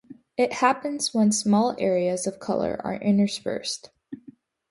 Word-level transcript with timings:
It 0.35 0.53
happens 0.53 1.13
when 1.13 1.31
small 1.31 1.75
areas 1.77 2.25
of 2.25 2.39
color 2.39 2.81
are 2.83 2.95
interspersed. 2.95 3.91